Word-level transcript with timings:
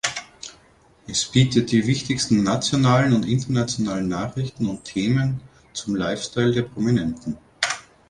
Es 1.05 1.25
bietet 1.25 1.71
die 1.71 1.85
wichtigsten 1.85 2.41
nationalen 2.41 3.13
und 3.13 3.23
internationalen 3.23 4.07
Nachrichten 4.07 4.67
und 4.67 4.83
Themen 4.83 5.41
zum 5.73 5.95
Lifestyle 5.95 6.51
der 6.51 6.63
Prominenten. 6.63 7.37